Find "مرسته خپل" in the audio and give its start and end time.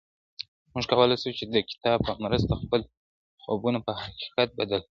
2.23-2.81